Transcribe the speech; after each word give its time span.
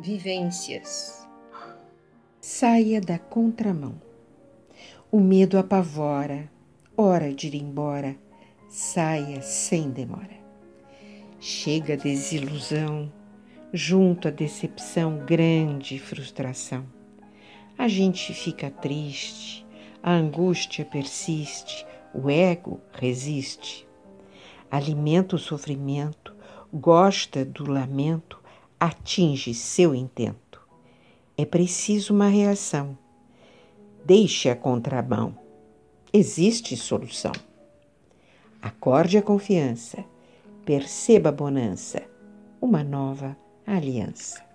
Vivências. 0.00 1.26
Saia 2.40 3.00
da 3.00 3.18
contramão. 3.18 4.00
O 5.10 5.18
medo 5.18 5.58
apavora, 5.58 6.48
hora 6.96 7.34
de 7.34 7.48
ir 7.48 7.56
embora, 7.56 8.14
saia 8.68 9.42
sem 9.42 9.90
demora. 9.90 10.38
Chega 11.40 11.94
a 11.94 11.96
desilusão, 11.96 13.12
junto 13.72 14.28
à 14.28 14.30
decepção, 14.30 15.18
grande 15.26 15.98
frustração. 15.98 16.86
A 17.76 17.88
gente 17.88 18.32
fica 18.32 18.70
triste, 18.70 19.66
a 20.00 20.12
angústia 20.12 20.84
persiste, 20.84 21.84
o 22.14 22.30
ego 22.30 22.80
resiste. 22.92 23.84
Alimenta 24.70 25.34
o 25.34 25.40
sofrimento, 25.40 26.36
gosta 26.72 27.44
do 27.44 27.68
lamento, 27.68 28.38
atinge 28.80 29.54
seu 29.54 29.94
intento. 29.94 30.60
É 31.36 31.44
preciso 31.44 32.14
uma 32.14 32.28
reação. 32.28 32.96
Deixe 34.04 34.48
a 34.48 34.56
contramão. 34.56 35.36
Existe 36.12 36.76
solução. 36.76 37.32
Acorde 38.62 39.18
a 39.18 39.22
confiança. 39.22 40.04
Perceba 40.64 41.28
a 41.28 41.32
bonança. 41.32 42.02
Uma 42.60 42.82
nova 42.82 43.36
aliança. 43.66 44.47